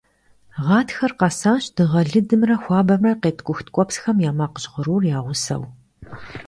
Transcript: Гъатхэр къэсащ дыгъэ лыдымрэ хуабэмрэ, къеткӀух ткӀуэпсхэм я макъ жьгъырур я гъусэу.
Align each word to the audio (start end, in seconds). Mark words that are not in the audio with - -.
Гъатхэр 0.65 1.11
къэсащ 1.19 1.63
дыгъэ 1.75 2.01
лыдымрэ 2.09 2.55
хуабэмрэ, 2.61 3.13
къеткӀух 3.21 3.59
ткӀуэпсхэм 3.65 4.17
я 4.29 4.31
макъ 4.37 4.57
жьгъырур 4.61 5.03
я 5.17 5.19
гъусэу. 5.25 5.63